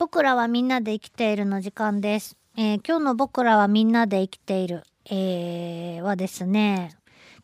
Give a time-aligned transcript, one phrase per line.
[0.00, 2.38] 僕らはみんなで生きているの時間です。
[2.56, 6.96] えー今日の僕らはみんなで生きている、えーはですね、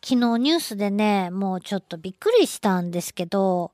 [0.03, 3.73] 昨日ニュースでね、もうちょっとびっくりしたんですけど、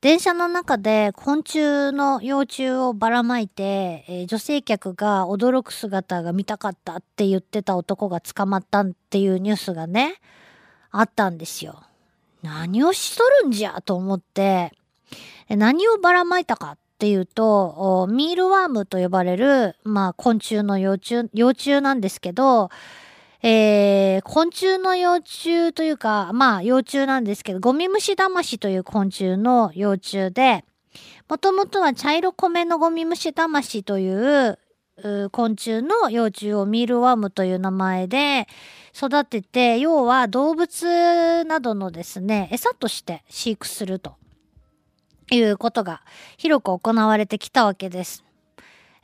[0.00, 10.14] 電車の中で昆虫の幼虫をばらまいて、えー女性客が驚く姿が見たかったって言ってた男が捕まったっていうニュースがね、
[10.92, 11.82] あったんですよ。
[12.44, 14.70] 何をしとるんじゃと思って、
[15.48, 22.68] 何をばらまいたかっていうと、おミールワームと呼ばれる、まあ、昆虫の幼虫、幼虫なんですけど、
[23.42, 30.66] えー昆虫の幼虫というか、まあ、幼虫なんですけど、ゴミムシダマシという昆虫の幼虫で、
[31.26, 34.58] もともとは茶色米のゴミムシダマシとい、う
[35.32, 38.46] 昆虫の幼虫をミールワームという名前で
[38.94, 44.16] 育てて、要は動物などのですね、餌として飼育すると。
[45.30, 46.02] いうことが
[46.36, 48.24] 広く行われてきたわけです。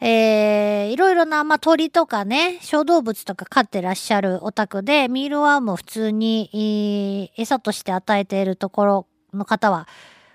[0.01, 9.89] えー、いろいろな、まあ、鳥とかね、小動物とか飼ってらっしゃるお宅で、ミールワームを普通に、えー餌として与えているところの方は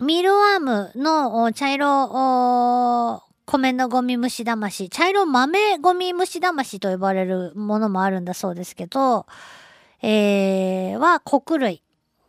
[0.00, 9.26] ミルワームの茶色米のゴミムシダマシ、茶色豆ゴミムシダマシと呼ばれるものもあるんだそうですけど、
[10.02, 11.82] えーは穀類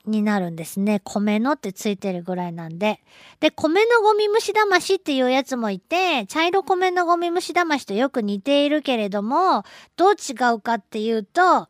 [0.10, 1.00] になるんですね。
[1.04, 3.02] 米のってついてるぐらいなんで。
[3.40, 9.64] で、米のゴミムシダマシっていうやつもいて、茶色米のゴミムシダマシとよく似ているけれども、
[9.96, 11.68] どう違うかっていうと、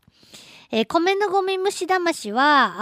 [0.72, 2.76] えー米のゴミムシダマシは、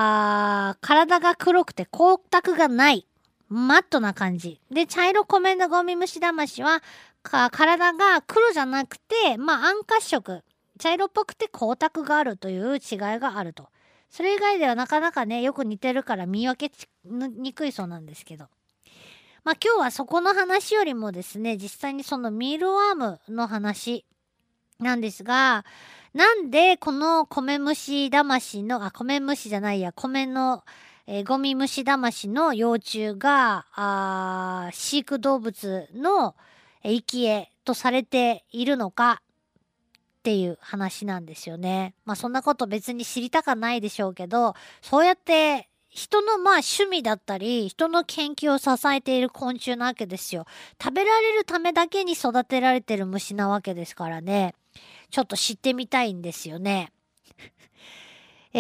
[0.72, 3.08] あ体が黒くて光沢がない。
[3.48, 4.60] マットな感じ。
[4.72, 6.82] で、茶色米のゴミムシダマシは、
[7.24, 10.44] 体が黒じゃなくて、まあ暗褐色。
[10.80, 12.80] 茶色っぽくて光沢があるという違い
[13.20, 13.70] があると。
[14.10, 18.48] それ以外ではなかなかね、よく似てるから見分けにくいそうなんですけど。
[19.44, 24.06] まあ今日はそこの話よりもですね、実際にそのミールワームの話
[24.80, 25.66] なんですが、
[26.14, 30.64] なんでこの米虫魂の、あ、米虫じゃないや、米の、
[31.08, 36.36] えーゴミ虫魂の幼虫が、あ飼育動物の
[36.84, 39.22] 生き餌とされているのか
[40.26, 41.94] っていう話なんですよね。
[42.04, 50.48] まあそんなこと別に知りたかないでしょうけど、そうやって人のまあ趣味だったり、人の研究を支えている昆虫なわけですよ。
[50.82, 54.56] 食べられるためだけに育てられてる虫なわけですからね。
[55.12, 56.92] ちょっと知ってみたいんですよね。
[58.52, 58.60] え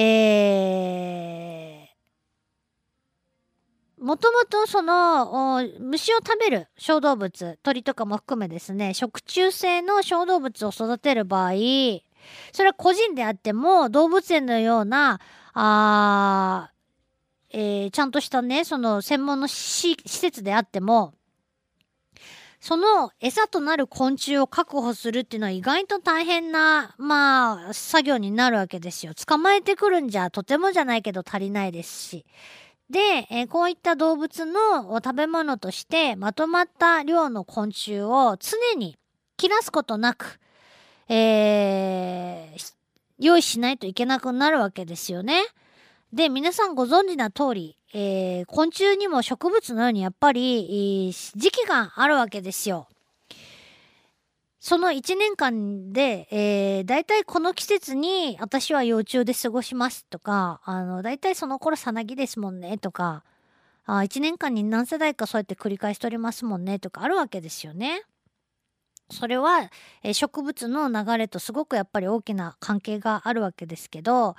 [4.16, 11.52] もともとその虫を食べる小動物、鳥とかも含めですね、食虫性の小動物を育てる場合、
[12.53, 15.20] それは個人であっても動物園のような、
[15.53, 16.72] あ
[17.50, 21.14] えーちゃんとしたね、その専門の施設であっても、
[22.62, 29.14] その餌となる昆虫を確保するっていうのは意外と大変な、まあ、作業になるわけですよ。
[29.14, 32.26] 捕まえてくるんじゃとてもじゃないけど足りないですし。
[32.90, 32.99] で、
[33.32, 38.97] えーこういった動物の食べ物としてまとまった量の昆虫を常に
[39.37, 40.40] 切らすことなく、
[41.09, 42.76] えー
[43.17, 45.41] 用意しないといけなくなるわけですよね。
[46.11, 52.88] で、皆さんご存知な通り、えー昆虫にも植物のようにやっぱり、えー時期があるわけですよ。
[54.67, 63.23] その1年間で、えー、大体この季節に私は幼虫で過ごしますとか、あの、大体その頃さなぎですもんねとか、
[63.85, 68.06] あ1年間に何世代かそうやって繰り返しておりますもんねとかあるわけですよね。
[69.12, 69.70] それは、
[70.02, 74.35] えー植物の流れとすごくやっぱり大きな関係があるわけですけど、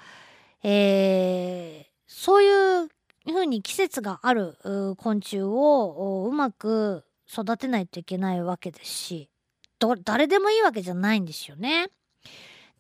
[0.65, 2.89] えーそういう
[3.27, 4.57] ふうに季節がある
[4.99, 9.31] 昆虫をうまく育てないといけないわけですし
[9.79, 11.89] ど誰でもいいわけじゃないんですよね。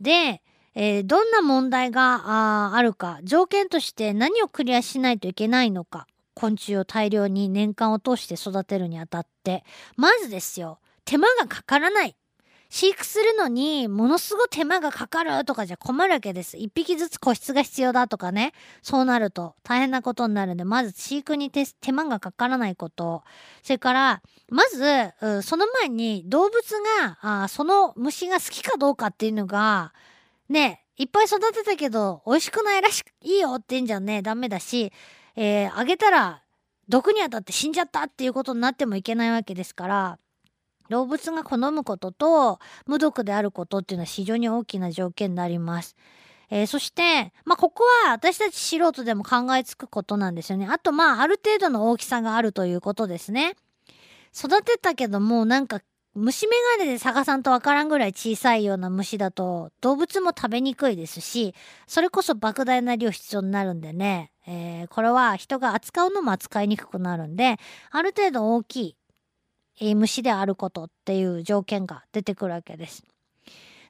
[0.01, 0.43] で、
[0.75, 9.65] えーどんな問題がああるか条件として何をクリアしないといけないのか昆虫を大量に年間を通して育てるにあたって
[9.97, 12.15] まずですよ手間がかからない
[12.69, 16.57] 飼育するのにものすごい手間がかかるとかじゃ困るわけです。
[16.57, 18.53] 一匹ずつ個室が必要だとかね。
[18.83, 23.23] そうなると大変なことになるんで、まず飼育に手間がかからないこと。
[23.63, 24.79] それから、まず、
[25.43, 26.61] その前に動物
[27.23, 29.93] が、その虫が好きかどうかっていうのが、
[30.49, 34.93] ね、いっぱい育てたけど、美味しくないらし、いいよって言うんじゃね、ダメだし、
[35.37, 36.43] えーあげたら、
[36.89, 40.19] 毒に当たって死んじゃったっていうことになってもいけないわけですから、
[40.89, 45.97] 動物が好むことと無毒であることっていうのは非常に大きな条件になります。
[46.51, 50.67] えーそして、まあ、ここは私たち素人でも考えつくことなんですよね。
[50.71, 53.57] あと、まあ、ある程度の大きさがあるということですね。
[54.37, 55.81] 育てたけども、なんか、
[56.15, 61.55] 虫眼鏡で探さんとわからんぐらい小さいような虫だと、動物も食べにくいですし、
[61.87, 67.59] それこそ莫大な量必要になるんでね、えーこれは人が扱うのも扱いにくくなるんで、
[67.91, 68.97] ある程度大きい、
[69.81, 73.05] 虫であることっていう条件が出てくるわけです。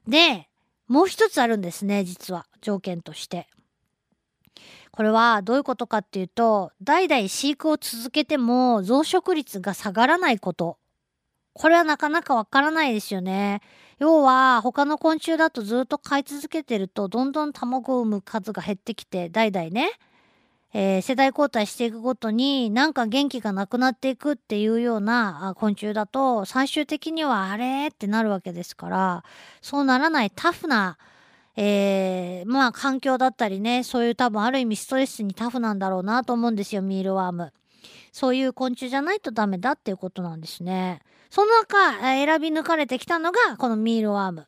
[0.07, 0.47] で、
[0.87, 3.47] もう一つあるんですね、実は、条件として。
[4.91, 10.77] これはどういうことかっていうと、代々飼育を続けても増殖率が下がらないこと。
[11.53, 13.61] これはなかなかわからないですよね。
[13.99, 19.89] 要は、他の昆虫だとずっと飼い続けてると、どんどん卵を産む数が減ってきて、代々ね、
[20.73, 29.23] えー世代交代していくごとになんか元気がなくなっていくっていうような昆虫だと最終的にはあれってなるわけですから
[29.61, 30.97] そうならないタフな、
[31.55, 37.53] えーまあ環境だったりねそういう多分ある意味ストレスにタフなんだろうなと思うんですよミールワーム。
[38.11, 41.01] そういう昆虫じゃないとダメだっていうことなんですね。
[41.29, 44.47] その中選び抜かれてきたのがこのミールワーム。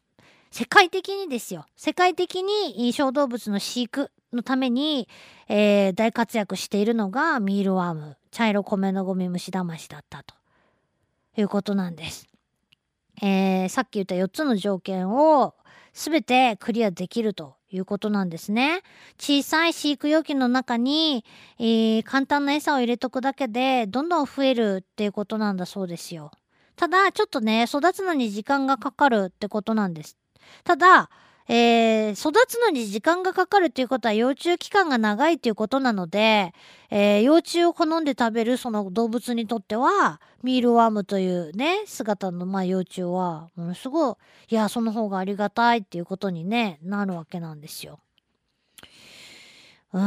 [0.51, 1.65] 世界的にですよ。
[1.75, 5.07] 世界的に小動物の飼育のために、
[5.47, 8.17] えー大活躍しているのがミールワーム。
[8.31, 10.35] 茶色米のゴミ虫魂だったと
[11.35, 12.27] いうことなんです。
[13.21, 15.55] えーさっき言った4つの条件を
[15.93, 18.81] 全てクリアできるということなんですね。
[19.19, 21.25] 小さい飼育容器の中に、
[21.57, 26.31] えー簡単な餌を入れとくだけでどんどん増えるっていうことなんだそうですよ。
[26.75, 30.17] ただ、ちょっとね、育つのに時間がかかるってことなんです。
[30.63, 31.09] ただ、
[31.51, 36.53] えー育つのに時間がかかるっていうことは幼虫期間が長いっていうことなので、
[36.91, 44.15] えー幼虫を好んで食べるその動物にとっては、ミールワームというね、姿のまあ幼虫は、ものすごい、
[44.49, 47.99] いや、その方がありがたいっていうことにね、なるわけなんですよ。
[49.91, 49.99] う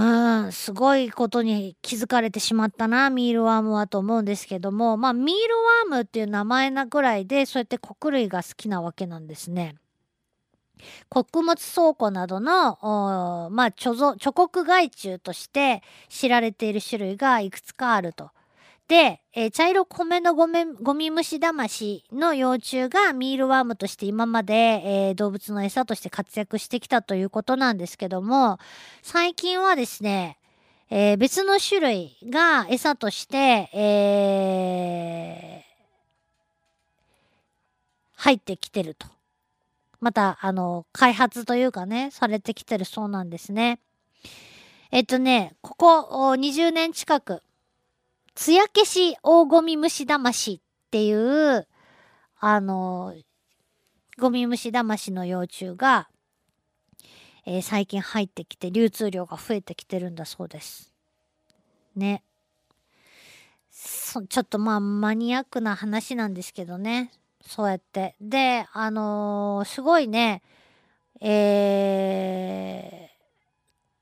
[0.46, 5.32] ん、すごいことに気づかれてしまったな、ミールワームはと思うんですけども、まあ、ミール
[5.90, 9.74] ワームっていう名前なぐらいで、そうやって穀類が好きなわけなんですね。
[11.08, 18.30] 穀物倉庫などの、まあ、貯蔵、貯穀害虫として知られている種類がいくつかあると。
[18.88, 28.58] で、えー茶色米のゴメゴミ虫魂の幼虫がミールワームとして今まで、えー動物の餌として活躍してきたということなんですけども、
[29.02, 30.38] 最近はですね、
[30.90, 35.64] えー別の種類が餌として、え
[38.16, 39.06] 入ってきてると。
[40.02, 43.78] また、あの、開発というかね、されてきてるそうなんですね。
[44.90, 47.40] えっとね、ここ20年近く、
[48.34, 51.68] 艶消し大ゴミ虫魂っていう、
[52.40, 53.14] あの、
[54.18, 56.08] ゴミ虫魂の幼虫が、
[57.46, 60.92] えー最近入ってきて流通量が増えてきてるんだそうです。
[61.94, 62.24] ね。
[63.70, 67.12] ちょっとまあマニアックな話なんですけどね。
[67.44, 68.16] そうやって。
[68.20, 70.42] で、あのーすごいね、
[71.20, 73.12] えー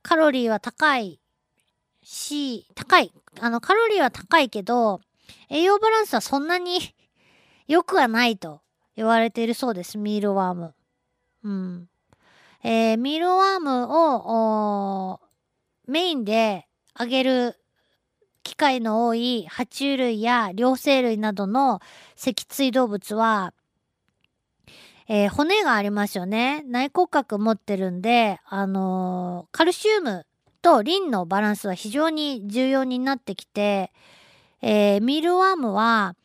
[0.02, 1.20] カロリーは高い
[2.02, 3.12] し、高い。
[3.38, 5.00] あの、カロリーは高いけど、
[5.50, 6.80] 栄養バランスはそんなに
[7.68, 8.62] 良くはないと
[8.96, 10.74] 言われているそうです、ミールワーム。
[11.44, 11.88] うん。
[12.64, 13.84] えーミールワーム
[14.16, 17.59] をーメインであげる
[18.50, 21.80] 機会の多い爬虫類や両生類などの
[22.16, 23.54] 脊椎動物は、
[25.06, 26.64] えー骨がありますよね。
[26.66, 30.26] 内骨格持ってるんで、あのーカルシウム
[30.62, 33.92] とリンのバランスは非常に重要になってきて、
[34.62, 36.16] えーミルワームは、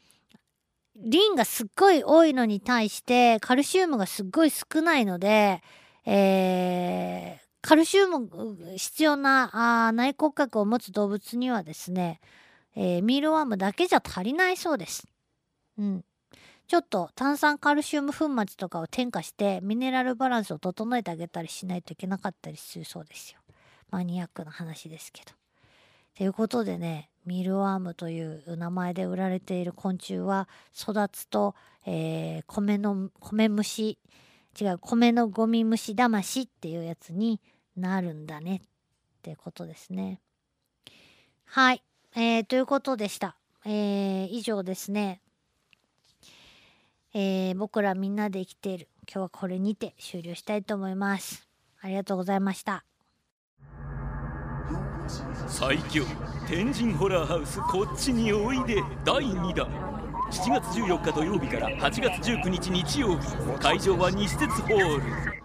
[0.95, 5.61] リンがすっごい多いのに対してカルシウムがすっごい少ないので、
[6.05, 8.29] えー、カルシウム
[8.77, 12.21] 必要なあ内骨格を持つ動物にはですね、
[12.75, 15.07] えー、ミールワームだけじゃ足りないそうです。
[15.79, 16.05] うん。
[16.67, 23.39] ちょっと炭酸カルシウム粉末とかを添加してミネラルバランスを整えてあげたりしないといけなかったりするそうですよ。
[23.89, 25.31] マニアックな話ですけど。
[26.17, 30.47] ということでね、ミールワームという名前で売られている昆虫は
[30.79, 31.55] 育つと、
[31.87, 33.97] えー、米の米虫
[34.59, 37.41] 違う米のゴミ虫魂っていうやつに
[37.75, 38.61] なるんだねっ
[39.21, 40.19] てことですね。
[41.45, 41.83] はい、
[42.15, 43.35] えー、ということでした。
[43.65, 45.21] えー、以上ですね。
[47.13, 51.47] えー、僕らみんなで生きている今日はこれにて終了したいと思います。
[51.81, 52.83] ありがとうございました。
[55.47, 56.03] 最強
[56.47, 59.67] 天神ホラーハウスこっちにおいで第2弾
[60.31, 63.27] 7月14日土曜日から8月19日日曜日
[63.59, 65.44] 会場は西鉄ホール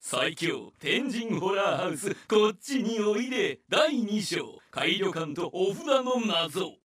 [0.00, 6.76] 最強天神ホラーハウスこっちにおいで第2章怪旅館とお札の謎。